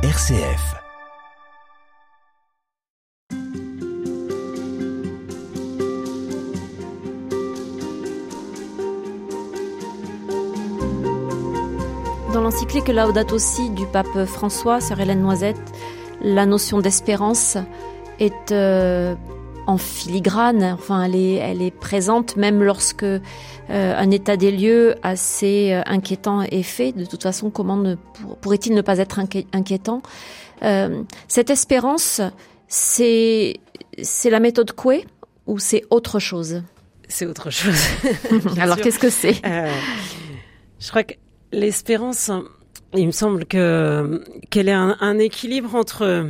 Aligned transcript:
RCF. 0.00 0.76
Dans 12.32 12.40
l'encyclique 12.42 12.86
Laudato 12.86 13.40
Si 13.40 13.70
du 13.70 13.86
pape 13.86 14.06
François, 14.26 14.80
sœur 14.80 15.00
Hélène 15.00 15.20
Noisette, 15.20 15.56
la 16.22 16.46
notion 16.46 16.78
d'espérance 16.78 17.58
est 18.20 18.52
euh, 18.52 19.16
en 19.68 19.78
filigrane, 19.78 20.64
enfin 20.64 21.04
elle 21.04 21.14
est, 21.14 21.34
elle 21.34 21.62
est 21.62 21.70
présente 21.70 22.36
même 22.36 22.62
lorsque 22.62 23.04
euh, 23.04 23.20
un 23.68 24.10
état 24.10 24.36
des 24.36 24.50
lieux 24.50 24.96
assez 25.04 25.72
euh, 25.72 25.82
inquiétant 25.86 26.42
est 26.42 26.62
fait. 26.64 26.90
De 26.90 27.04
toute 27.04 27.22
façon, 27.22 27.50
comment 27.50 27.76
ne, 27.76 27.94
pourrait-il 28.40 28.74
ne 28.74 28.80
pas 28.80 28.98
être 28.98 29.20
inquiétant? 29.52 30.02
Cette 31.28 31.50
espérance, 31.50 32.20
c'est 32.66 33.60
c'est 34.02 34.30
la 34.30 34.40
méthode 34.40 34.72
Coué 34.72 35.06
ou 35.46 35.60
c'est 35.60 35.84
autre 35.90 36.18
chose? 36.18 36.64
C'est 37.06 37.26
autre 37.26 37.50
chose. 37.50 37.80
Alors 38.60 38.76
qu'est-ce 38.78 38.98
que 38.98 39.10
c'est? 39.10 39.40
Je 40.80 40.88
crois 40.88 41.04
que 41.04 41.14
L'espérance, 41.52 42.30
il 42.94 43.06
me 43.06 43.12
semble 43.12 43.46
que 43.46 44.22
qu'elle 44.50 44.68
est 44.68 44.72
un, 44.72 45.18
équilibre 45.18 45.74
entre. 45.74 46.28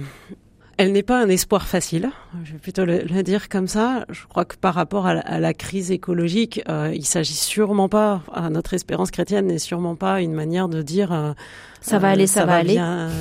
Elle 0.78 0.92
n'est 0.92 1.02
pas 1.02 1.20
un 1.20 1.28
espoir 1.28 1.66
facile, 1.66 2.10
je 2.45 2.52
vais 2.52 2.59
plutôt 2.60 2.84
le, 2.84 3.23
dire 3.24 3.48
comme 3.48 3.66
ça. 3.66 4.06
Je 4.10 4.24
crois 4.28 4.45
que 4.45 4.55
par 4.55 4.74
rapport 4.74 5.09
à 5.09 5.41
la, 5.41 5.52
crise 5.52 5.91
écologique, 5.91 6.62
euh, 6.69 6.92
il 6.95 7.05
s'agit 7.05 7.34
sûrement 7.34 7.88
pas, 7.88 8.23
notre 8.52 8.74
espérance 8.74 9.10
chrétienne 9.10 9.48
n'est 9.48 9.59
sûrement 9.59 9.96
pas 9.96 10.20
une 10.20 10.33
manière 10.33 10.69
de 10.69 10.80
dire 10.80 11.12
euh, 11.12 11.33
ça 11.80 11.98
va 11.98 12.10
aller, 12.10 12.28
ça, 12.28 12.45
va, 12.45 12.55
aller, 12.55 12.77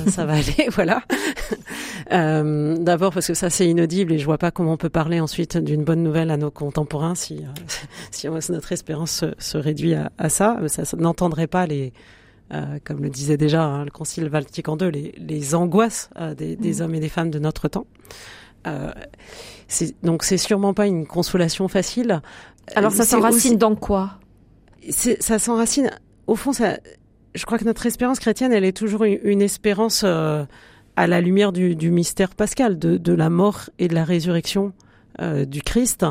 ça 0.06 0.24
va 0.24 0.34
aller, 0.34 0.68
voilà. 0.70 1.02
Euh, 2.10 2.76
D'abord 2.78 3.12
parce 3.12 3.26
que 3.26 3.34
ça 3.34 3.50
c'est 3.50 3.68
inaudible 3.68 4.14
et 4.14 4.18
je 4.18 4.24
vois 4.24 4.38
pas 4.38 4.50
comment 4.50 4.72
on 4.72 4.76
peut 4.78 4.88
parler 4.88 5.20
ensuite 5.20 5.58
d'une 5.58 5.84
bonne 5.84 6.02
nouvelle 6.02 6.30
à 6.30 6.38
nos 6.38 6.50
contemporains 6.50 7.14
si 7.14 7.44
si 8.10 8.26
notre 8.26 8.72
espérance 8.72 9.10
se, 9.10 9.26
se 9.38 9.58
réduit 9.58 9.92
à, 9.92 10.10
à, 10.16 10.30
ça. 10.30 10.56
Ça, 10.68 10.86
ça 10.86 10.96
n'entendrait 10.96 11.48
pas 11.48 11.66
les 11.66 11.92
euh, 12.52 12.78
comme 12.84 13.02
le 13.02 13.10
disait 13.10 13.36
déjà 13.36 13.62
hein, 13.62 13.84
le 13.84 13.90
Concile 13.90 14.28
Vatican 14.28 14.76
II, 14.78 14.90
les, 14.90 15.14
les 15.18 15.54
angoisses 15.54 16.10
euh, 16.18 16.34
des, 16.34 16.56
des 16.56 16.74
mm. 16.74 16.82
hommes 16.82 16.94
et 16.94 17.00
des 17.00 17.08
femmes 17.08 17.30
de 17.30 17.38
notre 17.38 17.68
temps. 17.68 17.86
Euh, 18.66 18.90
donc 20.02 20.24
c'est 20.24 20.38
sûrement 20.38 20.74
pas 20.74 20.86
une 20.86 21.06
consolation 21.06 21.68
facile. 21.68 22.22
Alors 22.74 22.92
ça 22.92 23.04
s'enracine 23.04 23.56
dans 23.56 23.76
quoi? 23.76 24.18
Ça 24.90 25.38
s'enracine, 25.38 25.90
au 26.26 26.36
fond, 26.36 26.52
ça, 26.52 26.78
je 27.34 27.44
crois 27.44 27.58
que 27.58 27.64
notre 27.64 27.84
espérance 27.86 28.18
chrétienne, 28.18 28.52
elle 28.52 28.64
est 28.64 28.76
toujours 28.76 29.04
une, 29.04 29.42
espérance 29.42 30.02
euh, 30.04 30.44
à 30.96 31.06
la 31.06 31.20
lumière 31.20 31.52
du, 31.52 31.76
du 31.76 31.90
mystère 31.90 32.34
pascal, 32.34 32.78
de, 32.78 32.96
de, 32.96 33.12
la 33.12 33.28
mort 33.28 33.70
et 33.78 33.88
de 33.88 33.94
la 33.94 34.04
résurrection 34.04 34.72
euh, 35.20 35.44
du 35.44 35.62
Christ. 35.62 36.06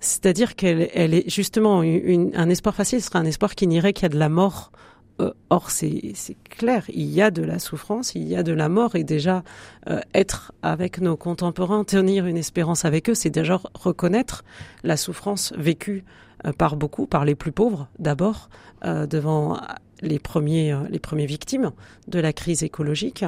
C'est-à-dire 0.00 0.56
qu'elle 0.56 0.88
elle 0.94 1.14
est 1.14 1.28
justement 1.28 1.82
une, 1.82 2.30
un 2.34 2.48
espoir 2.48 2.74
facile, 2.74 3.00
ce 3.00 3.06
serait 3.06 3.18
un 3.18 3.26
espoir 3.26 3.54
qui 3.54 3.66
n'irait 3.66 3.92
qu'il 3.92 4.04
y 4.04 4.06
a 4.06 4.10
de 4.10 4.18
la 4.18 4.28
mort 4.28 4.72
euh, 5.20 5.34
or, 5.50 5.70
c'est 5.70 6.14
clair, 6.48 6.84
il 6.88 7.06
y 7.06 7.22
a 7.22 7.30
de 7.30 7.42
la 7.42 7.58
souffrance, 7.58 8.14
il 8.14 8.26
y 8.26 8.36
a 8.36 8.42
de 8.42 8.52
la 8.52 8.68
mort, 8.68 8.96
et 8.96 9.04
déjà 9.04 9.42
euh, 9.88 10.00
être 10.14 10.52
avec 10.62 11.00
nos 11.00 11.16
contemporains, 11.16 11.84
tenir 11.84 12.26
une 12.26 12.36
espérance 12.36 12.84
avec 12.84 13.10
eux, 13.10 13.14
c'est 13.14 13.30
déjà 13.30 13.60
reconnaître 13.74 14.44
la 14.82 14.96
souffrance 14.96 15.52
vécue 15.56 16.04
euh, 16.46 16.52
par 16.52 16.76
beaucoup, 16.76 17.06
par 17.06 17.24
les 17.24 17.34
plus 17.34 17.52
pauvres 17.52 17.88
d'abord, 17.98 18.48
devant 18.82 19.60
les 20.00 20.18
premiers, 20.18 20.74
les 20.88 21.26
victimes 21.26 21.72
de 22.08 22.18
la 22.18 22.32
crise 22.32 22.62
écologique, 22.62 23.26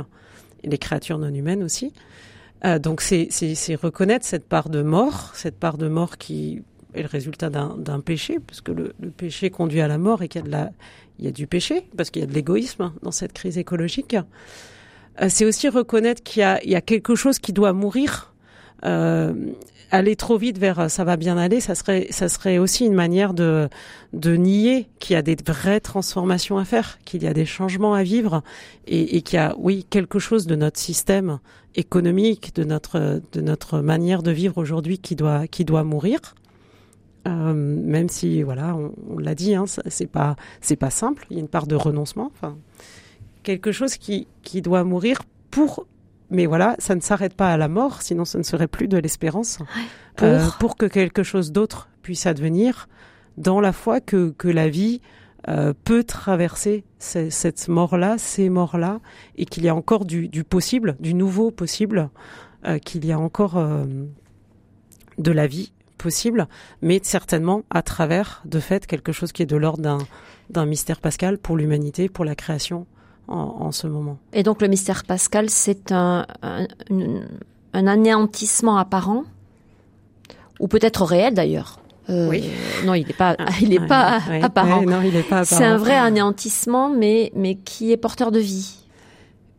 les 0.65 0.79
créatures 0.79 1.19
non 1.19 1.29
humaines 1.29 1.63
aussi. 1.63 1.93
donc 2.81 3.03
c'est 3.03 3.75
reconnaître 3.75 4.25
cette 4.25 4.49
part 4.49 4.71
de 4.71 4.81
mort, 4.81 5.33
cette 5.35 5.59
part 5.59 5.77
de 5.77 5.89
mort 5.89 6.17
qui 6.17 6.63
est 6.95 7.03
le 7.03 7.09
résultat 7.09 7.51
d'un 7.51 8.01
péché, 8.01 8.39
parce 8.47 8.61
que 8.61 8.73
le, 8.73 8.95
le, 9.01 9.11
péché 9.11 9.51
conduit 9.51 9.81
à 9.81 9.89
la 9.89 9.99
mort 9.99 10.23
et 10.23 10.29
qu'il 10.29 10.47
y 10.47 10.55
a 10.55 10.71
y 11.19 11.29
a 11.29 11.31
du 11.31 11.47
péché, 11.47 11.87
parce 11.97 12.11
qu'il 12.11 12.21
y 12.21 12.25
a 12.25 12.29
de 12.29 12.35
l'égoïsme 12.35 12.93
dans 13.03 13.13
cette 13.13 13.33
crise 13.33 13.59
écologique. 13.59 14.17
Euh, 15.21 15.27
c'est 15.29 15.45
aussi 15.45 15.69
reconnaître 15.69 16.23
qu'il 16.23 16.43
y, 16.43 16.71
y 16.71 16.75
a, 16.75 16.81
quelque 16.81 17.15
chose 17.15 17.39
qui 17.39 17.53
doit 17.53 17.73
mourir. 17.73 18.33
Euh, 18.85 19.33
aller 19.93 20.17
trop 20.17 20.39
vite 20.39 20.59
vers 20.59 20.81
euh, 20.81 20.89
ça 20.89 21.05
va 21.05 21.17
bien 21.17 21.37
aller, 21.37 21.61
ça 21.61 21.75
serait, 21.75 22.09
ça 22.11 22.29
serait 22.29 22.59
aussi 22.59 22.87
une 22.87 22.95
manière 22.95 23.35
de, 23.35 23.69
de 24.13 24.35
nier 24.35 24.89
qu'il 24.99 25.15
y 25.15 25.17
a 25.17 25.23
des 25.23 25.37
vraies 25.47 25.81
transformations 25.81 26.59
à 26.59 26.65
faire, 26.65 26.99
qu'il 27.05 27.23
y 27.23 27.29
a 27.29 27.35
des 27.35 27.45
changements 27.45 27.95
à 27.95 28.03
vivre 28.03 28.43
et, 28.87 29.17
et 29.17 29.23
qu'il 29.23 29.37
y 29.37 29.41
a, 29.41 29.55
oui, 29.59 29.87
quelque 29.89 30.19
chose 30.19 30.47
de 30.47 30.57
notre 30.57 30.81
système 30.81 31.39
économique, 31.75 32.55
de 32.55 32.65
notre, 32.65 33.21
de 33.33 33.41
notre 33.41 33.81
manière 33.81 34.23
de 34.23 34.31
vivre 34.31 34.59
aujourd'hui 34.59 34.99
qui 34.99 35.15
doit, 35.15 35.47
qui 35.47 35.65
doit 35.65 35.85
mourir. 35.85 36.21
Euh, 37.29 37.53
même 37.55 38.09
si 38.09 38.43
voilà, 38.43 38.77
on, 39.09 39.19
l'a 39.19 39.35
dit, 39.35 39.55
hein, 39.55 39.65
c'est 39.67 40.07
pas 40.07 40.37
c'est 40.61 40.77
pas 40.77 40.91
simple. 40.91 41.27
Il 41.31 41.37
y 41.37 41.39
a 41.39 41.41
une 41.41 41.49
part 41.49 41.67
de 41.67 41.77
renoncement, 41.77 42.31
enfin 42.35 42.57
quelque 43.43 43.73
chose 43.73 43.97
qui 43.97 44.27
qui 44.43 44.63
doit 44.63 44.85
mourir 44.85 45.23
pour. 45.51 45.87
Mais 46.31 46.47
voilà, 46.47 46.77
ça 46.79 46.95
ne 46.95 47.01
s'arrête 47.01 47.35
pas 47.35 47.53
à 47.53 47.57
la 47.59 47.69
mort, 47.69 48.01
sinon 48.01 48.25
ce 48.25 48.39
ne 48.39 48.43
serait 48.43 48.67
plus 48.67 48.89
de 48.89 48.97
l'espérance 48.97 49.59
pour... 50.17 50.27
Euh, 50.27 50.47
pour 50.59 50.77
que 50.77 50.87
quelque 50.87 51.23
chose 51.23 51.53
d'autre 51.53 51.91
puisse 52.01 52.25
advenir 52.25 52.89
dans 53.37 53.61
la 53.61 53.73
foi 53.73 54.01
que 54.01 54.31
que 54.31 54.49
la 54.49 54.71
vie 54.71 55.03
euh, 55.49 55.73
peut 55.85 56.05
traverser 56.05 56.85
cette 57.01 57.67
mort-là, 57.67 58.17
ces 58.17 58.49
morts-là, 58.49 59.01
et 59.37 59.45
qu'il 59.45 59.65
y 59.65 59.69
a 59.69 59.75
encore 59.75 60.05
du, 60.05 60.29
du, 60.29 60.45
possible, 60.45 60.95
du 61.01 61.15
nouveau 61.15 61.51
possible, 61.51 62.11
euh, 62.65 62.79
qu'il 62.79 63.05
y 63.05 63.11
a 63.11 63.19
encore 63.19 63.57
euh, 63.57 63.85
de 65.19 65.33
la 65.33 65.49
vie 65.49 65.73
possible, 66.03 66.49
mais 66.83 67.01
certainement 67.03 67.63
à 67.71 67.83
travers, 67.83 68.43
de 68.45 68.61
fait, 68.61 68.87
quelque 68.87 69.13
chose 69.13 69.33
qui 69.33 69.43
est 69.43 69.47
de 69.47 69.57
l'ordre 69.57 69.99
d'un 70.51 70.67
mystère 70.67 71.01
pascal 71.01 71.39
pour 71.39 71.57
l'humanité, 71.57 72.09
pour 72.09 72.25
la 72.25 72.35
création 72.35 72.87
en, 73.29 73.73
ce 73.73 73.87
moment. 73.87 74.19
Et 74.33 74.43
donc 74.43 74.61
le 74.61 74.69
mystère 74.69 75.05
pascal, 75.05 75.49
c'est 75.49 75.93
un, 75.93 76.27
un, 76.43 77.87
anéantissement 77.87 78.77
apparent, 78.77 79.25
ou 80.61 80.69
peut-être 80.69 81.05
réel 81.05 81.35
d'ailleurs? 81.35 81.79
Euh, 82.11 82.29
oui. 82.29 82.51
Non, 82.85 82.95
il 82.95 83.07
n'est 83.07 83.13
pas, 83.13 83.37
il 83.61 83.69
n'est 83.69 83.87
pas 83.87 84.19
apparent. 84.43 84.83
non, 84.83 85.01
il 85.03 85.15
n'est 85.15 85.23
pas 85.23 85.45
C'est 85.45 85.65
un 85.65 85.77
vrai 85.77 85.97
anéantissement, 85.97 86.91
mais 86.91 87.31
mais 87.35 87.55
qui 87.55 87.93
est 87.93 87.97
porteur 87.97 88.33
de 88.33 88.41
vie. 88.41 88.82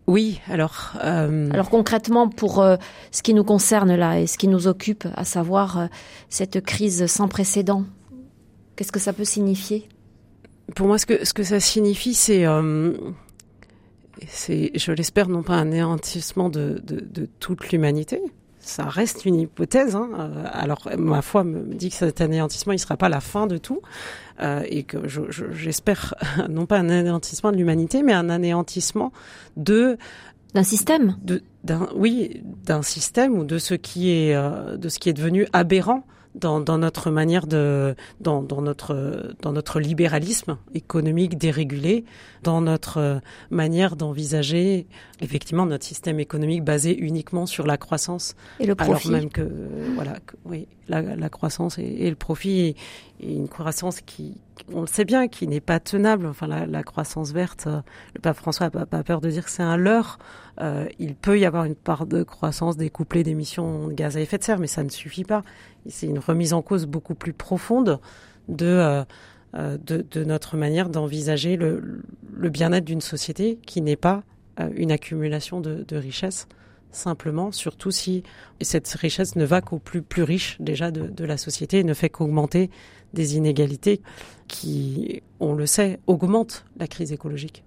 Oui, 0.07 0.41
alors. 0.49 0.93
Euh... 1.03 1.49
Alors 1.51 1.69
concrètement, 1.69 2.27
pour 2.29 2.61
euh, 2.61 2.75
ce 3.11 3.21
qui 3.23 3.33
nous 3.33 3.43
concerne 3.43 3.95
là 3.95 4.19
et 4.19 4.27
ce 4.27 4.37
qui 4.37 4.47
nous 4.47 4.67
occupe, 4.67 5.07
à 5.15 5.23
savoir 5.23 5.79
euh, 5.79 5.85
cette 6.29 6.61
crise 6.61 7.05
sans 7.07 7.27
précédent, 7.27 7.85
qu'est-ce 8.75 8.91
que 8.91 8.99
ça 8.99 9.13
peut 9.13 9.25
signifier? 9.25 9.87
Pour 10.75 10.87
moi, 10.87 10.97
ce 10.97 11.05
que 11.05 11.25
ce 11.25 11.33
que 11.33 11.43
ça 11.43 11.59
signifie, 11.59 12.13
c'est, 12.13 12.45
c'est, 14.27 14.71
je 14.75 14.91
l'espère, 14.91 15.27
non 15.27 15.43
pas 15.43 15.55
un 15.55 15.67
anéantissement 15.67 16.49
de, 16.49 16.81
de, 16.83 16.99
de 16.99 17.27
toute 17.39 17.71
l'humanité, 17.71 18.21
ça 18.63 18.85
reste 18.85 19.25
une 19.25 19.39
hypothèse. 19.39 19.95
Hein. 19.95 20.09
Euh, 20.17 20.45
alors, 20.51 20.89
ma 20.97 21.21
foi 21.21 21.43
me 21.43 21.73
dit 21.73 21.89
que 21.89 21.95
cet 21.95 22.21
anéantissement, 22.21 22.73
il 22.73 22.77
ne 22.77 22.81
sera 22.81 22.97
pas 22.97 23.09
la 23.09 23.19
fin 23.19 23.45
de 23.45 23.57
tout, 23.57 23.81
euh, 24.41 24.63
et 24.67 24.83
que 24.83 24.97
j'espère 25.07 26.15
non 26.49 26.65
pas 26.65 26.79
un 26.79 26.89
anéantissement 26.89 27.51
de 27.51 27.57
l'humanité, 27.57 28.03
mais 28.03 28.13
un 28.13 28.29
anéantissement 28.29 29.11
de 29.57 29.97
d'un 30.53 30.63
système. 30.63 31.17
De, 31.23 31.41
d'un, 31.63 31.89
oui, 31.95 32.43
d'un 32.43 32.83
système 32.83 33.33
ou 33.39 33.43
de 33.43 33.57
ce 33.57 33.73
qui 33.73 34.11
est 34.11 34.35
euh, 34.35 34.77
de 34.77 34.87
ce 34.87 34.99
qui 34.99 35.09
est 35.09 35.13
devenu 35.13 35.47
aberrant 35.51 36.05
dans, 36.35 36.59
dans 36.59 36.77
notre 36.77 37.11
manière 37.11 37.47
de 37.47 37.95
dans, 38.19 38.41
dans 38.41 38.61
notre 38.61 39.33
dans 39.41 39.51
notre 39.51 39.79
libéralisme 39.79 40.57
économique 40.73 41.37
dérégulé, 41.37 42.05
dans 42.41 42.61
notre 42.61 43.21
manière 43.51 43.95
d'envisager 43.95 44.87
effectivement 45.21 45.65
notre 45.65 45.85
système 45.85 46.19
économique 46.19 46.63
basé 46.63 46.97
uniquement 46.97 47.45
sur 47.45 47.65
la 47.65 47.77
croissance 47.77 48.35
et 48.59 48.65
le 48.65 48.75
profit. 48.75 49.07
Alors 49.09 49.21
même 49.21 49.29
que 49.29 49.47
voilà, 49.95 50.17
oui, 50.45 50.67
la, 50.87 51.01
la 51.01 51.29
croissance 51.29 51.77
et, 51.77 51.83
et, 51.83 52.09
le 52.09 52.15
profit 52.15 52.75
et 53.19 53.33
une 53.33 53.47
croissance 53.47 54.01
qui 54.01 54.37
on 54.71 54.81
le 54.81 54.87
sait 54.87 55.05
bien, 55.05 55.27
qui 55.27 55.47
n'est 55.47 55.59
pas 55.59 55.79
tenable. 55.79 56.25
Enfin, 56.25 56.47
la, 56.47 56.83
croissance 56.83 57.31
verte, 57.31 57.67
le 58.13 58.21
pape 58.21 58.37
François 58.37 58.69
n'a 58.73 58.85
pas, 58.85 59.03
peur 59.03 59.21
de 59.21 59.29
dire 59.29 59.45
que 59.45 59.51
c'est 59.51 59.63
un 59.63 59.77
leurre. 59.77 60.19
Euh, 60.61 60.87
il 60.99 61.15
peut 61.15 61.39
y 61.39 61.45
avoir 61.45 61.65
une 61.65 61.75
part 61.75 62.05
de 62.05 62.23
croissance 62.23 62.77
découplée 62.77 63.23
d'émissions 63.23 63.87
de 63.87 63.93
gaz 63.93 64.17
à 64.17 64.21
effet 64.21 64.37
de 64.37 64.43
serre, 64.43 64.59
mais 64.59 64.67
ça 64.67 64.83
ne 64.83 64.89
suffit 64.89 65.23
pas. 65.23 65.43
C'est 65.87 66.07
une 66.07 66.19
remise 66.19 66.53
en 66.53 66.61
cause 66.61 66.85
beaucoup 66.85 67.15
plus 67.15 67.33
profonde 67.33 67.99
de, 68.47 68.65
euh, 68.65 69.03
euh 69.55 69.77
notre 70.25 70.57
manière 70.57 70.89
d'envisager 70.89 71.57
le, 71.57 72.03
bien-être 72.49 72.85
d'une 72.85 73.01
société 73.01 73.59
qui 73.65 73.81
n'est 73.81 73.95
pas 73.95 74.23
euh, 74.59 74.69
une 74.75 74.91
accumulation 74.91 75.61
de 75.61 75.95
richesses 75.95 76.47
simplement, 76.95 77.51
surtout 77.51 77.91
si 77.91 78.23
cette 78.61 78.87
richesse 78.87 79.35
ne 79.35 79.45
va 79.45 79.61
qu'au 79.61 79.79
plus, 79.79 80.01
plus 80.01 80.23
riche 80.23 80.57
déjà 80.59 80.91
de 80.91 81.25
la 81.25 81.37
société 81.37 81.79
et 81.79 81.83
ne 81.83 81.93
fait 81.93 82.09
qu'augmenter 82.09 82.69
des 83.13 83.35
inégalités 83.35 84.01
qui, 84.47 85.21
on 85.39 85.53
le 85.53 85.65
sait, 85.65 85.99
augmentent 86.07 86.65
la 86.77 86.87
crise 86.87 87.11
écologique. 87.11 87.63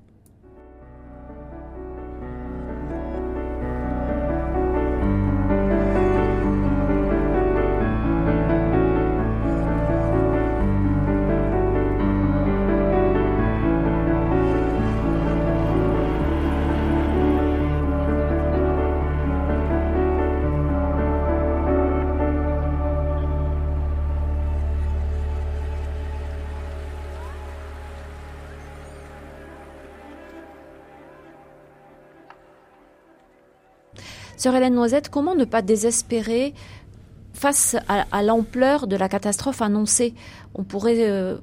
Sœur 34.47 34.55
Hélène 34.55 34.75
Noisette, 34.75 35.09
comment 35.09 35.35
ne 35.35 35.45
pas 35.45 35.61
désespérer 35.61 36.55
face 37.33 37.75
à, 37.89 38.23
l'ampleur 38.23 38.87
de 38.87 38.95
la 38.95 39.09
catastrophe 39.09 39.61
annoncée? 39.61 40.15
On 40.55 40.63
pourrait 40.63 41.11
euh, 41.11 41.39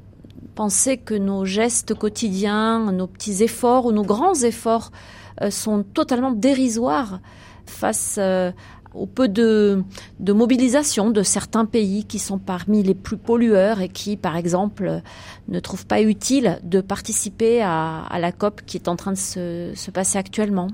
penser 0.55 0.95
que 0.95 1.13
nos 1.13 1.43
gestes 1.43 1.95
quotidiens, 1.95 2.93
nos 2.93 3.07
petits 3.07 3.43
efforts 3.43 3.87
ou 3.87 3.91
nos 3.91 4.03
grands 4.03 4.35
efforts 4.35 4.93
euh, 5.41 5.51
sont 5.51 5.83
totalement 5.83 6.31
dérisoires 6.31 7.19
face 7.65 8.15
euh, 8.19 8.53
au 8.93 9.05
peu 9.05 9.27
de, 9.27 9.83
mobilisation 10.25 11.09
de 11.09 11.23
certains 11.23 11.65
pays 11.65 12.05
qui 12.05 12.19
sont 12.19 12.39
parmi 12.39 12.83
les 12.83 12.95
plus 12.95 13.17
pollueurs 13.17 13.81
et 13.81 13.89
qui, 13.89 14.15
par 14.15 14.37
exemple, 14.37 15.01
ne 15.49 15.59
trouvent 15.59 15.87
pas 15.87 16.01
utile 16.01 16.57
de 16.63 16.79
participer 16.79 17.61
à, 17.61 18.17
la 18.17 18.31
COP 18.31 18.61
qui 18.65 18.77
est 18.77 18.87
en 18.87 18.95
train 18.95 19.11
de 19.11 19.17
se, 19.17 19.91
passer 19.91 20.17
actuellement. 20.17 20.69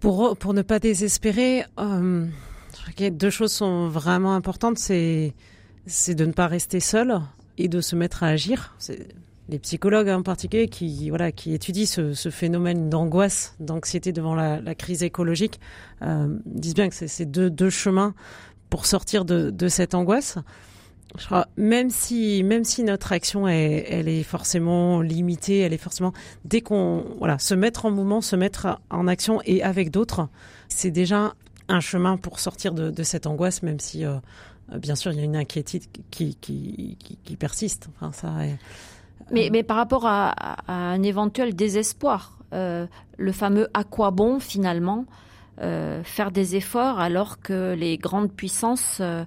Pour, 0.00 0.36
pour 0.36 0.54
ne 0.54 0.62
pas 0.62 0.78
désespérer, 0.78 1.64
euh, 1.78 2.26
deux 3.10 3.30
choses 3.30 3.52
sont 3.52 3.88
vraiment 3.88 4.34
importantes. 4.34 4.78
C'est, 4.78 5.34
c'est 5.86 6.14
de 6.14 6.24
ne 6.24 6.32
pas 6.32 6.46
rester 6.46 6.80
seul 6.80 7.20
et 7.58 7.68
de 7.68 7.80
se 7.80 7.96
mettre 7.96 8.22
à 8.22 8.28
agir. 8.28 8.74
C'est 8.78 9.08
les 9.48 9.58
psychologues 9.58 10.08
en 10.08 10.22
particulier 10.22 10.68
qui 10.68 11.10
voilà 11.10 11.30
qui 11.30 11.52
étudient 11.52 11.86
ce, 11.86 12.14
ce 12.14 12.30
phénomène 12.30 12.88
d'angoisse, 12.88 13.54
d'anxiété 13.60 14.12
devant 14.12 14.34
la, 14.34 14.60
la, 14.60 14.74
crise 14.74 15.02
écologique 15.02 15.60
euh, 16.02 16.34
disent 16.46 16.74
bien 16.74 16.88
que 16.88 16.94
c'est 16.94 17.26
deux, 17.26 17.50
deux 17.50 17.68
chemins 17.68 18.14
pour 18.70 18.86
sortir 18.86 19.24
de, 19.24 19.50
de 19.50 19.68
cette 19.68 19.94
angoisse. 19.94 20.38
Je 21.16 21.26
crois, 21.26 21.46
même 21.56 21.90
si 21.90 22.42
même 22.42 22.64
si 22.64 22.82
notre 22.82 23.12
action 23.12 23.46
est 23.46 23.86
elle 23.88 24.08
est 24.08 24.24
forcément 24.24 25.00
limitée, 25.00 25.60
elle 25.60 25.72
est 25.72 25.78
forcément 25.78 26.12
dès 26.44 26.60
qu'on 26.60 27.04
voilà 27.18 27.38
se 27.38 27.54
mettre 27.54 27.84
en 27.86 27.90
mouvement, 27.92 28.20
se 28.20 28.34
mettre 28.34 28.80
en 28.90 29.06
action 29.06 29.40
et 29.44 29.62
avec 29.62 29.90
d'autres, 29.90 30.28
c'est 30.68 30.90
déjà 30.90 31.34
un 31.68 31.80
chemin 31.80 32.16
pour 32.16 32.40
sortir 32.40 32.74
de, 32.74 33.02
cette 33.02 33.26
angoisse, 33.26 33.62
même 33.62 33.80
si 33.80 34.04
euh, 34.04 34.16
bien 34.76 34.96
sûr 34.96 35.12
il 35.12 35.18
y 35.18 35.20
a 35.20 35.24
une 35.24 35.36
inquiétude 35.36 35.84
qui 36.10 36.36
persiste. 37.38 37.88
Est, 38.02 38.58
mais, 39.30 39.48
mais 39.50 39.62
par 39.62 39.76
rapport 39.76 40.06
à, 40.06 40.56
un 40.68 41.02
éventuel 41.02 41.54
désespoir, 41.54 42.38
euh, 42.52 42.86
le 43.16 43.32
fameux 43.32 43.68
à 43.74 43.84
quoi 43.84 44.10
bon 44.10 44.38
finalement 44.38 45.06
euh, 45.60 46.02
faire 46.04 46.30
des 46.30 46.56
efforts 46.56 46.98
alors 46.98 47.40
que 47.40 47.74
les 47.74 47.98
grandes 47.98 48.32
puissances 48.32 48.98
euh, 49.00 49.24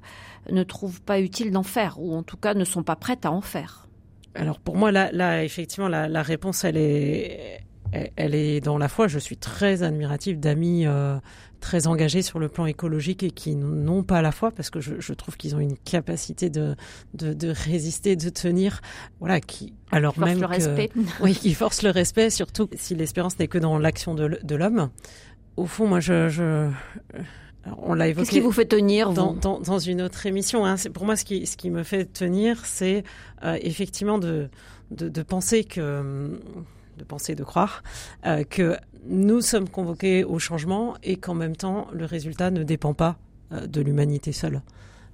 ne 0.51 0.63
trouvent 0.63 1.01
pas 1.01 1.19
utile 1.19 1.51
d'en 1.51 1.63
faire 1.63 1.99
ou 1.99 2.15
en 2.15 2.23
tout 2.23 2.37
cas 2.37 2.53
ne 2.53 2.65
sont 2.65 2.83
pas 2.83 2.95
prêtes 2.95 3.25
à 3.25 3.31
en 3.31 3.41
faire. 3.41 3.87
Alors 4.35 4.59
pour 4.59 4.75
moi 4.75 4.91
là, 4.91 5.09
là 5.11 5.43
effectivement 5.43 5.87
la, 5.87 6.07
la 6.07 6.21
réponse 6.21 6.63
elle 6.63 6.77
est 6.77 7.61
elle 8.15 8.35
est 8.35 8.61
dans 8.61 8.77
la 8.77 8.87
foi. 8.87 9.07
Je 9.07 9.19
suis 9.19 9.37
très 9.37 9.83
admirative 9.83 10.39
d'amis 10.39 10.85
euh, 10.85 11.17
très 11.59 11.87
engagés 11.87 12.21
sur 12.21 12.39
le 12.39 12.49
plan 12.49 12.65
écologique 12.65 13.23
et 13.23 13.31
qui 13.31 13.55
n'ont 13.55 14.03
pas 14.03 14.21
la 14.21 14.31
foi 14.31 14.51
parce 14.51 14.69
que 14.69 14.79
je, 14.79 14.99
je 14.99 15.13
trouve 15.13 15.37
qu'ils 15.37 15.55
ont 15.55 15.59
une 15.59 15.77
capacité 15.77 16.49
de, 16.49 16.75
de, 17.13 17.33
de, 17.33 17.49
résister, 17.49 18.15
de 18.15 18.29
tenir, 18.29 18.81
voilà, 19.19 19.39
qui 19.39 19.73
alors 19.91 20.13
qui 20.13 20.19
même 20.19 20.39
le 20.39 20.45
respect. 20.45 20.89
oui, 21.21 21.33
qui 21.33 21.53
force 21.53 21.81
le 21.83 21.89
respect, 21.89 22.29
surtout 22.29 22.69
si 22.75 22.95
l'espérance 22.95 23.39
n'est 23.39 23.47
que 23.47 23.57
dans 23.57 23.79
l'action 23.79 24.13
de, 24.13 24.39
de 24.43 24.55
l'homme. 24.55 24.89
Au 25.57 25.65
fond, 25.65 25.87
moi, 25.87 25.99
je, 25.99 26.29
je 26.29 26.69
on 27.77 27.93
l'a 27.93 28.07
évoqué. 28.07 28.25
Qu'est-ce 28.25 28.31
qui 28.31 28.39
vous 28.39 28.51
fait 28.51 28.65
tenir 28.65 29.11
dans, 29.11 29.33
dans, 29.33 29.59
dans, 29.59 29.79
une 29.79 30.01
autre 30.01 30.25
émission 30.25 30.65
hein. 30.65 30.77
C'est 30.77 30.89
pour 30.89 31.05
moi 31.05 31.15
ce 31.15 31.25
qui 31.25 31.45
ce 31.45 31.57
qui 31.57 31.69
me 31.69 31.83
fait 31.83 32.05
tenir, 32.05 32.65
c'est 32.65 33.03
euh, 33.43 33.57
effectivement 33.61 34.19
de, 34.19 34.49
de, 34.91 35.09
de 35.09 35.21
penser 35.21 35.63
que 35.63 36.39
de 36.97 37.03
penser, 37.03 37.35
de 37.35 37.43
croire, 37.43 37.83
euh, 38.25 38.43
que 38.43 38.77
nous 39.07 39.41
sommes 39.41 39.69
convoqués 39.69 40.23
au 40.23 40.39
changement 40.39 40.95
et 41.03 41.15
qu'en 41.15 41.35
même 41.35 41.55
temps, 41.55 41.87
le 41.93 42.05
résultat 42.05 42.51
ne 42.51 42.63
dépend 42.63 42.93
pas 42.93 43.17
euh, 43.51 43.67
de 43.67 43.81
l'humanité 43.81 44.31
seule. 44.31 44.61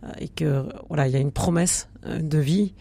Euh, 0.03 0.11
et 0.19 0.27
que 0.27 0.65
voilà, 0.89 1.07
il 1.07 1.13
y 1.13 1.15
a 1.15 1.19
une 1.19 1.31
promesse 1.31 1.89
de 2.05 2.37
vie, 2.37 2.73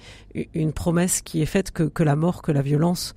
une 0.54 0.72
promesse 0.72 1.20
qui 1.22 1.42
est 1.42 1.46
faite 1.46 1.70
que, 1.70 1.84
que 1.84 2.02
la 2.02 2.16
mort, 2.16 2.42
que 2.42 2.50
la 2.50 2.62
violence, 2.62 3.14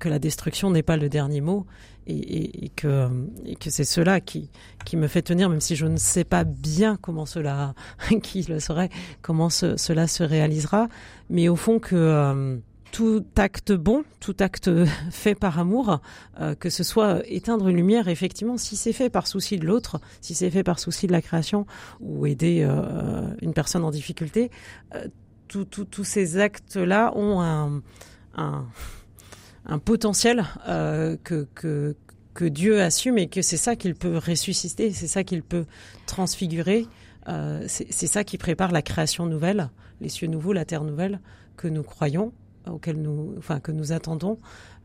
que 0.00 0.08
la 0.08 0.18
destruction 0.18 0.70
n'est 0.70 0.82
pas 0.82 0.96
le 0.96 1.10
dernier 1.10 1.42
mot, 1.42 1.66
et, 2.06 2.64
et, 2.64 2.68
que, 2.70 3.10
et 3.44 3.54
que 3.56 3.68
c'est 3.68 3.84
cela 3.84 4.20
qui, 4.20 4.50
qui 4.86 4.96
me 4.96 5.06
fait 5.06 5.20
tenir, 5.20 5.50
même 5.50 5.60
si 5.60 5.76
je 5.76 5.84
ne 5.84 5.98
sais 5.98 6.24
pas 6.24 6.44
bien 6.44 6.96
comment 6.96 7.26
cela, 7.26 7.74
qui 8.22 8.42
le 8.42 8.58
saurait, 8.58 8.88
comment 9.20 9.50
cela 9.50 10.06
se 10.06 10.22
réalisera, 10.22 10.88
mais 11.28 11.48
au 11.48 11.56
fond 11.56 11.78
que 11.78 12.58
tout 12.94 13.24
acte 13.36 13.72
bon, 13.72 14.04
tout 14.20 14.36
acte 14.38 14.70
fait 15.10 15.34
par 15.34 15.58
amour, 15.58 16.00
euh, 16.40 16.54
que 16.54 16.70
ce 16.70 16.84
soit 16.84 17.22
éteindre 17.26 17.66
une 17.66 17.76
lumière, 17.76 18.06
effectivement, 18.06 18.56
si 18.56 18.76
c'est 18.76 18.92
fait 18.92 19.10
par 19.10 19.26
souci 19.26 19.58
de 19.58 19.66
l'autre, 19.66 20.00
si 20.20 20.36
c'est 20.36 20.48
fait 20.48 20.62
par 20.62 20.78
souci 20.78 21.08
de 21.08 21.12
la 21.12 21.20
création 21.20 21.66
ou 21.98 22.24
aider 22.24 22.64
euh, 22.64 23.34
une 23.42 23.52
personne 23.52 23.82
en 23.82 23.90
difficulté, 23.90 24.52
euh, 24.94 25.08
tous 25.48 26.04
ces 26.04 26.38
actes-là 26.38 27.12
ont 27.16 27.42
un, 27.42 28.62
potentiel 29.84 30.44
que, 30.64 31.46
que 31.54 32.44
Dieu 32.44 32.80
assume 32.80 33.18
et 33.18 33.28
que 33.28 33.42
c'est 33.42 33.56
ça 33.56 33.74
qu'il 33.76 33.94
peut 33.94 34.18
ressusciter, 34.18 34.92
c'est 34.92 35.06
ça 35.06 35.22
qu'il 35.22 35.42
peut 35.42 35.66
transfigurer. 36.06 36.86
c'est 37.68 38.06
ça 38.06 38.24
qui 38.24 38.36
prépare 38.36 38.72
la 38.72 38.82
création 38.82 39.26
nouvelle, 39.26 39.70
les 40.00 40.08
cieux 40.08 40.26
nouveaux, 40.26 40.52
la 40.52 40.64
terre 40.64 40.82
nouvelle 40.82 41.20
que 41.56 41.68
nous 41.68 41.84
croyons 41.84 42.32
auquel 42.70 43.00
nous, 43.00 43.34
enfin, 43.38 43.60
que 43.60 43.72
nous 43.72 43.92
attendons, 43.92 44.38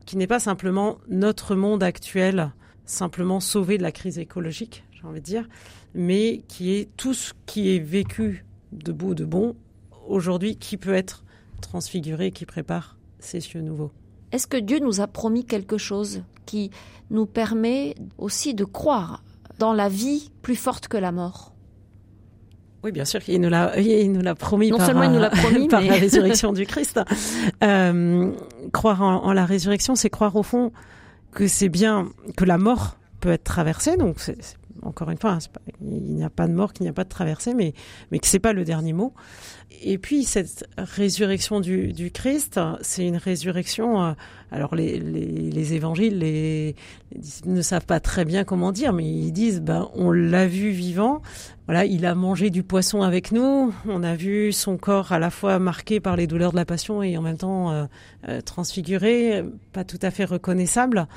qui 0.06 0.18
n'est 0.18 0.28
pas 0.28 0.40
simplement 0.40 0.98
notre 1.08 1.56
monde 1.56 1.84
actuel, 1.84 2.52
simplement 2.86 3.40
sauvé 3.40 3.78
de 3.78 3.84
la 3.84 3.92
crise 3.92 4.20
écologique, 4.20 4.84
j'ai 4.92 5.08
envie 5.08 5.22
de 5.22 5.26
dire, 5.26 5.48
mais 5.94 6.44
qui 6.48 6.72
est 6.72 6.90
tout 6.98 7.14
ce 7.14 7.34
qui 7.46 7.76
est 7.76 7.80
vécu 7.80 8.46
de 8.72 8.92
beau, 8.92 9.14
de 9.14 9.26
bon, 9.26 9.56
aujourd'hui, 10.08 10.58
qui 10.58 10.78
peut 10.78 10.94
être 10.94 11.24
transfiguré, 11.62 12.32
qui 12.32 12.46
prépare 12.46 12.98
ces 13.20 13.42
cieux 13.42 13.62
nouveaux. 13.62 13.92
Est-ce 14.32 14.48
que 14.48 14.58
Dieu 14.58 14.80
nous 14.80 15.02
a 15.02 15.08
promis 15.08 15.46
quelque 15.46 15.78
chose 15.78 16.24
qui 16.46 16.72
nous 17.10 17.26
permet 17.26 17.96
aussi 18.18 18.54
de 18.54 18.66
croire 18.66 19.24
dans 19.58 19.74
la 19.74 19.90
vie 19.90 20.32
plus 20.42 20.56
forte 20.56 20.88
que 20.88 20.98
la 20.98 21.12
mort? 21.12 21.54
Oui, 22.84 22.92
bien 22.92 23.06
sûr, 23.06 23.20
il 23.28 23.42
nous 23.42 23.50
l'a, 23.50 23.78
il 23.80 24.12
nous 24.12 24.22
l'a 24.22 24.36
promis. 24.36 24.72
Non 24.72 24.78
par, 24.78 24.86
seulement 24.88 25.04
il 25.04 25.12
nous 25.12 25.20
l'a 25.20 25.30
promis, 25.30 25.68
par 25.68 25.82
la 25.82 25.94
résurrection 25.94 26.54
du 26.54 26.66
Christ. 26.66 27.00
Euh, 27.64 28.32
croire 28.72 29.02
en, 29.02 29.26
en, 29.26 29.34
la 29.34 29.46
résurrection, 29.46 29.96
c'est 29.96 30.10
croire 30.10 30.36
au 30.36 30.44
fond 30.44 30.72
que 31.34 31.48
c'est 31.48 31.70
bien 31.70 32.08
que 32.38 32.46
la 32.46 32.58
mort 32.58 32.98
peut 33.20 33.32
être 33.32 33.44
traversée. 33.44 33.98
Donc, 33.98 34.20
c'est, 34.20 34.38
encore 35.00 35.12
une 35.12 35.18
fois, 35.18 35.32
hein, 35.32 35.40
il 35.82 36.16
n'y 36.16 36.24
a 36.26 36.30
pas 36.30 36.48
de 36.48 36.54
mort, 36.54 36.74
qu'il 36.74 36.84
n'y 36.84 36.90
a 36.90 36.94
pas 36.94 37.06
de 37.06 37.10
traversée, 37.10 37.54
mais 37.54 37.74
mais 38.12 38.20
que 38.20 38.28
c'est 38.28 38.40
pas 38.40 38.52
le 38.52 38.66
dernier 38.66 38.92
mot. 38.92 39.14
Et 39.82 39.98
puis 39.98 40.26
cette 40.26 40.66
résurrection 40.78 41.62
du, 41.62 42.12
Christ, 42.14 42.60
c'est 42.82 43.08
une 43.08 43.16
résurrection. 43.16 44.04
Euh, 44.04 44.12
alors 44.52 44.76
les, 44.76 45.00
les, 45.00 45.52
les 45.52 45.74
évangiles, 45.74 46.20
les, 46.20 46.76
ne 47.46 47.62
savent 47.62 47.86
pas 47.86 48.02
très 48.02 48.26
bien 48.26 48.44
comment 48.44 48.74
dire, 48.74 48.92
mais 48.92 49.06
ils 49.06 49.32
disent 49.32 49.62
ben 49.62 49.90
on 49.94 50.12
l'a 50.12 50.48
vu 50.48 50.72
vivant. 50.72 51.22
Voilà, 51.66 51.86
il 51.86 52.08
a 52.08 52.16
mangé 52.16 52.50
du 52.50 52.64
poisson 52.64 53.04
avec 53.04 53.32
nous. 53.32 53.72
On 53.88 54.02
a 54.02 54.16
vu 54.16 54.52
son 54.52 54.78
corps 54.78 55.12
à 55.12 55.20
la 55.20 55.30
fois 55.30 55.60
marqué 55.60 56.00
par 56.00 56.16
les 56.16 56.26
douleurs 56.26 56.52
de 56.52 56.58
la 56.58 56.66
passion 56.66 57.04
et 57.04 57.16
en 57.16 57.22
même 57.22 57.38
temps 57.38 57.72
euh, 57.72 57.86
euh, 58.28 58.42
transfiguré, 58.42 59.46
pas 59.72 59.84
tout 59.84 60.00
à 60.02 60.10
fait 60.10 60.26
reconnaissable. 60.26 61.08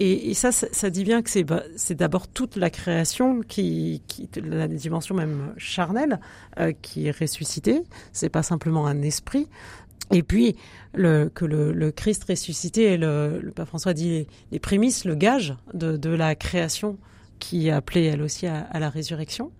Et, 0.00 0.32
ça, 0.34 0.52
ça, 0.52 0.90
dit 0.90 1.02
bien 1.02 1.22
que 1.22 1.30
c'est 1.30 1.44
c'est 1.74 1.96
d'abord 1.96 2.28
toute 2.28 2.54
la 2.54 2.70
création 2.70 3.27
qui, 3.46 4.02
qui 4.06 4.28
la 4.42 4.68
dimension 4.68 5.14
même 5.14 5.54
charnelle 5.56 6.20
euh, 6.58 6.72
qui 6.82 7.06
est 7.06 7.18
ressuscitée. 7.18 7.82
C'est 8.12 8.28
pas 8.28 8.42
simplement 8.42 8.86
un 8.86 9.02
esprit. 9.02 9.48
Et 10.10 10.22
puis 10.22 10.56
que 10.94 11.44
le, 11.44 11.90
Christ 11.90 12.24
ressuscité, 12.28 12.96
le, 12.96 13.40
le 13.42 13.50
pape 13.50 13.68
François 13.68 13.92
dit 13.92 14.26
les, 14.50 14.58
prémices, 14.58 15.04
le 15.04 15.14
gage 15.14 15.54
de, 15.74 16.10
la 16.10 16.34
création 16.34 16.96
qui 17.38 17.68
est 17.68 17.72
appelée 17.72 18.04
elle 18.04 18.22
aussi 18.22 18.46
à, 18.46 18.66
la 18.78 18.88
résurrection. 18.88 19.52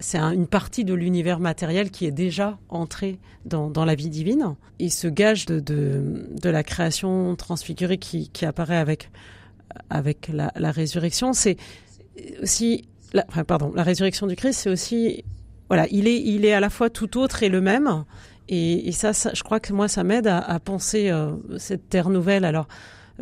C'est 0.00 0.18
un, 0.18 0.32
une 0.32 0.46
partie 0.46 0.84
de 0.84 0.94
l'univers 0.94 1.38
matériel 1.38 1.90
qui 1.90 2.06
est 2.06 2.12
déjà 2.12 2.58
entré 2.70 3.18
dans, 3.44 3.84
la 3.84 3.94
vie 3.94 4.08
divine. 4.08 4.56
Et 4.78 4.88
ce 4.88 5.06
gage 5.06 5.44
de, 5.46 6.30
la 6.42 6.62
création 6.62 7.36
transfigurée 7.36 7.98
qui, 7.98 8.30
apparaît 8.44 8.78
avec 8.78 9.10
avec 9.90 10.28
la 10.28 10.70
résurrection, 10.70 11.32
c'est 11.32 11.56
aussi, 12.42 12.84
la, 13.14 13.24
enfin, 13.28 13.44
pardon, 13.44 13.72
la 13.74 13.82
résurrection 13.82 14.26
du 14.26 14.36
Christ, 14.36 14.60
c'est 14.64 14.70
aussi, 14.70 15.24
voilà, 15.68 15.86
il 15.90 16.06
est, 16.06 16.20
il 16.20 16.44
est 16.44 16.52
à 16.52 16.60
la 16.60 16.68
fois 16.68 16.90
tout 16.90 17.18
autre 17.18 17.42
et 17.42 17.48
le 17.48 17.60
même. 17.60 18.04
Et, 18.48 18.88
et 18.88 18.92
ça, 18.92 19.14
ça, 19.14 19.30
je 19.32 19.42
crois 19.42 19.60
que 19.60 19.72
moi, 19.72 19.88
ça 19.88 20.04
m'aide 20.04 20.26
à, 20.26 20.38
à, 20.38 20.58
penser 20.60 21.08
euh, 21.10 21.32
cette 21.56 21.88
terre 21.88 22.10
nouvelle. 22.10 22.44
Alors, 22.44 22.68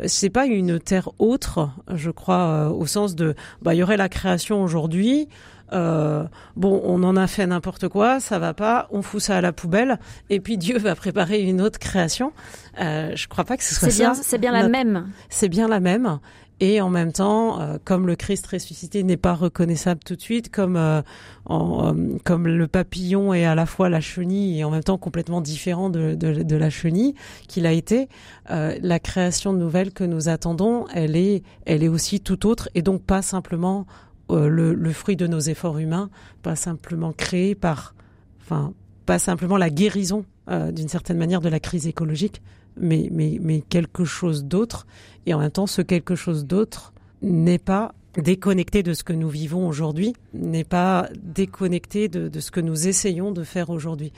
c'est 0.05 0.29
pas 0.29 0.45
une 0.45 0.79
terre 0.79 1.09
autre, 1.19 1.69
je 1.93 2.09
crois, 2.09 2.47
euh, 2.47 2.69
au 2.69 2.85
sens 2.85 3.15
de, 3.15 3.35
bah, 3.61 3.73
il 3.73 3.77
y 3.77 3.83
aurait 3.83 3.97
la 3.97 4.09
création 4.09 4.61
aujourd'hui. 4.61 5.29
Euh, 5.71 6.23
bon, 6.55 6.81
on 6.83 7.01
en 7.03 7.15
a 7.15 7.25
fait 7.25 7.47
n'importe 7.47 7.87
quoi, 7.87 8.19
ça 8.19 8.37
va 8.37 8.53
pas, 8.53 8.87
on 8.91 9.01
fout 9.01 9.21
ça 9.21 9.37
à 9.37 9.41
la 9.41 9.53
poubelle, 9.53 9.97
et 10.29 10.39
puis 10.39 10.57
Dieu 10.57 10.77
va 10.77 10.93
préparer 10.93 11.41
une 11.41 11.61
autre 11.61 11.79
création. 11.79 12.31
Euh, 12.79 13.15
je 13.15 13.27
crois 13.27 13.43
pas 13.43 13.57
que 13.57 13.63
ce 13.63 13.73
soit 13.73 13.89
ça. 13.89 14.13
C'est 14.13 14.37
bien 14.37 14.51
la 14.51 14.67
même. 14.67 15.07
C'est 15.29 15.49
bien 15.49 15.67
la 15.67 15.79
même. 15.79 16.19
Et 16.59 16.81
en 16.81 16.89
même 16.89 17.11
temps, 17.11 17.59
euh, 17.59 17.77
comme 17.83 18.07
le 18.07 18.15
Christ 18.15 18.47
ressuscité 18.47 19.03
n'est 19.03 19.17
pas 19.17 19.33
reconnaissable 19.33 20.01
tout 20.05 20.15
de 20.15 20.21
suite, 20.21 20.49
comme 20.49 20.77
euh, 20.77 21.01
euh, 21.49 22.17
comme 22.23 22.47
le 22.47 22.67
papillon 22.67 23.33
est 23.33 23.45
à 23.45 23.55
la 23.55 23.65
fois 23.65 23.89
la 23.89 24.01
chenille 24.01 24.59
et 24.59 24.63
en 24.63 24.71
même 24.71 24.83
temps 24.83 24.97
complètement 24.97 25.41
différent 25.41 25.89
de, 25.89 26.15
de, 26.15 26.43
de 26.43 26.55
la 26.55 26.69
chenille 26.69 27.15
qu'il 27.47 27.65
a 27.65 27.71
été, 27.71 28.07
la 28.49 28.99
création 28.99 29.53
nouvelle 29.53 29.91
que 29.91 30.03
nous 30.03 30.29
attendons, 30.29 30.85
elle 30.93 31.15
est 31.15 31.43
elle 31.65 31.83
est 31.83 31.87
aussi 31.87 32.19
tout 32.19 32.47
autre 32.47 32.69
et 32.75 32.81
donc 32.81 33.03
pas 33.03 33.21
simplement 33.21 33.85
le, 34.29 34.73
le, 34.73 34.91
fruit 34.91 35.15
de 35.15 35.27
nos 35.27 35.39
efforts 35.39 35.79
humains, 35.79 36.09
pas 36.41 36.55
simplement 36.55 37.11
créé 37.11 37.55
par, 37.55 37.93
enfin 38.41 38.73
pas 39.05 39.19
simplement 39.19 39.57
la 39.57 39.69
guérison 39.69 40.25
d'une 40.47 40.89
certaine 40.89 41.17
manière 41.17 41.39
de 41.39 41.47
la 41.47 41.59
crise 41.59 41.87
écologique, 41.87 42.41
mais, 42.75 43.09
mais, 43.11 43.37
mais 43.41 43.61
quelque 43.61 44.03
chose 44.03 44.43
d'autre. 44.43 44.85
Et 45.25 45.33
en 45.33 45.39
même 45.39 45.51
temps, 45.51 45.67
ce 45.67 45.81
quelque 45.81 46.15
chose 46.15 46.45
d'autre 46.45 46.93
n'est 47.21 47.59
pas 47.59 47.93
déconnecté 48.17 48.83
de 48.83 48.93
ce 48.93 49.03
que 49.03 49.13
nous 49.13 49.29
vivons 49.29 49.67
aujourd'hui, 49.67 50.13
n'est 50.33 50.63
pas 50.63 51.09
déconnecté 51.21 52.09
de, 52.09 52.27
de, 52.27 52.39
ce 52.39 52.51
que 52.51 52.59
nous 52.59 52.87
essayons 52.87 53.31
de 53.31 53.43
faire 53.43 53.69
aujourd'hui. 53.69 54.11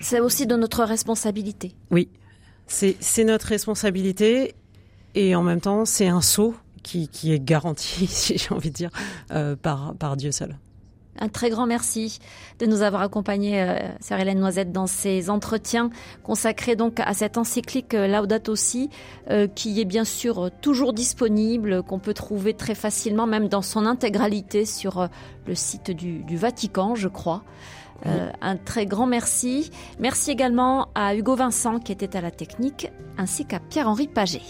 C'est 0.00 0.20
aussi 0.20 0.46
de 0.46 0.56
notre 0.56 0.84
responsabilité. 0.84 1.72
Oui, 1.90 2.08
c'est 2.66 3.24
notre 3.24 3.46
responsabilité 3.46 4.54
et 5.14 5.34
en 5.34 5.42
même 5.42 5.60
temps, 5.60 5.84
c'est 5.84 6.08
un 6.08 6.20
saut 6.20 6.54
qui, 6.82 7.08
qui, 7.08 7.32
est 7.32 7.40
garanti, 7.40 8.06
si 8.08 8.38
j'ai 8.38 8.54
envie 8.54 8.70
de 8.70 8.74
dire, 8.76 8.90
euh, 9.32 9.56
par, 9.56 9.94
par 9.96 10.16
Dieu 10.16 10.32
seul. 10.32 10.56
Un 11.20 11.28
très 11.28 11.50
grand 11.50 11.66
merci 11.66 12.18
de 12.58 12.66
nous 12.66 12.82
avoir 12.82 13.02
accompagnés, 13.02 13.62
euh, 13.62 13.78
Sœur 14.00 14.18
Hélène 14.18 14.40
Noisette, 14.40 14.72
dans 14.72 14.86
ces 14.86 15.30
entretiens 15.30 15.90
consacrés 16.22 16.76
donc 16.76 17.00
à 17.00 17.14
cette 17.14 17.38
encyclique 17.38 17.94
euh, 17.94 18.06
Laudato 18.06 18.56
Si, 18.56 18.90
euh, 19.30 19.46
qui 19.46 19.80
est 19.80 19.84
bien 19.84 20.04
sûr 20.04 20.50
toujours 20.60 20.92
disponible, 20.92 21.82
qu'on 21.82 21.98
peut 21.98 22.14
trouver 22.14 22.54
très 22.54 22.74
facilement, 22.74 23.26
même 23.26 23.48
dans 23.48 23.62
son 23.62 23.86
intégralité, 23.86 24.64
sur 24.64 24.98
euh, 24.98 25.06
le 25.46 25.54
site 25.54 25.90
du, 25.90 26.18
du, 26.24 26.36
Vatican, 26.36 26.94
je 26.94 27.08
crois. 27.08 27.42
Euh, 28.06 28.28
un 28.42 28.56
très 28.56 28.86
grand 28.86 29.06
merci. 29.06 29.70
Merci 29.98 30.30
également 30.30 30.88
à 30.94 31.14
Hugo 31.14 31.36
Vincent 31.36 31.78
qui 31.78 31.92
était 31.92 32.16
à 32.16 32.20
la 32.20 32.30
technique, 32.30 32.90
ainsi 33.16 33.46
qu'à 33.46 33.60
Pierre-Henri 33.60 34.08
Paget. 34.08 34.42